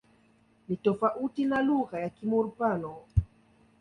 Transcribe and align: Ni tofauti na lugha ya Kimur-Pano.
Ni 0.69 0.77
tofauti 0.77 1.45
na 1.45 1.61
lugha 1.61 1.99
ya 1.99 2.09
Kimur-Pano. 2.09 2.95